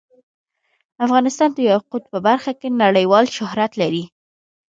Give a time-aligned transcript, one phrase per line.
[1.05, 4.03] افغانستان د یاقوت په برخه کې نړیوال شهرت لري.